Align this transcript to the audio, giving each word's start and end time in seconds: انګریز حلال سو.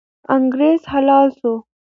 انګریز 0.35 0.81
حلال 0.91 1.27
سو. 1.39 1.53